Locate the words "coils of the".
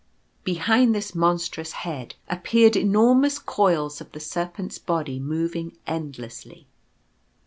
3.37-4.19